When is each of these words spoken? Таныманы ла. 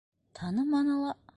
Таныманы 0.39 0.97
ла. 1.03 1.13